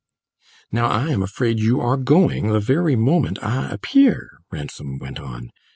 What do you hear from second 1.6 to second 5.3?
are going the very moment I appear," Ransom went